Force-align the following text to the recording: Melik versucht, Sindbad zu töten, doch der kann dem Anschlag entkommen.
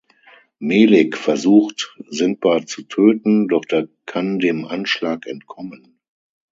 Melik 0.57 1.15
versucht, 1.15 1.95
Sindbad 2.09 2.67
zu 2.67 2.81
töten, 2.81 3.47
doch 3.47 3.65
der 3.65 3.87
kann 4.07 4.39
dem 4.39 4.65
Anschlag 4.65 5.27
entkommen. 5.27 5.99